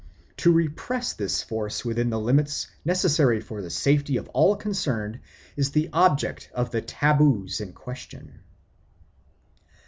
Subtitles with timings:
[0.37, 5.19] To repress this force within the limits necessary for the safety of all concerned
[5.55, 8.39] is the object of the taboos in question.